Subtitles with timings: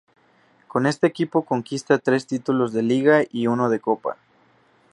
[0.67, 4.17] Con este equipo conquista tres títulos de Liga y uno de Copa.